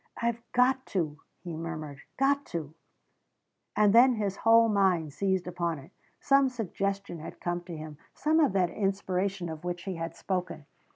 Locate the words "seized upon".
5.13-5.77